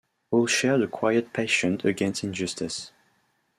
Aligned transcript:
All 0.31 0.47
shared 0.47 0.81
a 0.81 0.87
quiet 0.87 1.31
passion 1.31 1.79
against 1.83 2.23
injustice. 2.23 2.91